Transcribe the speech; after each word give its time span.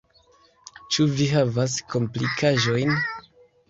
Ĉu 0.95 1.05
vi 1.19 1.29
havas 1.35 1.79
komplikaĵojn? 1.95 3.01